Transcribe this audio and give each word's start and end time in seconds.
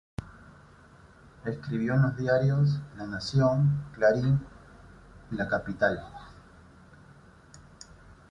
Escribió 1.45 1.93
en 1.93 2.01
los 2.01 2.17
diarios, 2.17 2.81
La 2.97 3.05
Nación, 3.05 3.85
Clarín 3.93 4.39
y 5.29 5.35
La 5.35 5.47
Capital. 5.47 6.03